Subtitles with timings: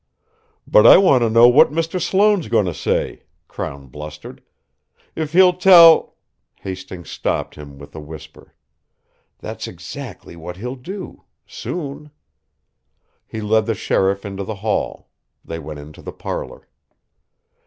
[0.65, 2.01] "But I want to know what Mr.
[2.01, 4.41] Sloane's going to say," Crown blustered.
[5.15, 6.15] "If he'll tell"
[6.61, 8.55] Hastings stopped him with a whisper:
[9.41, 12.09] "That's exactly what he'll do soon!"
[13.27, 15.11] He led the sheriff into the hall.
[15.45, 16.67] They went into the parlour.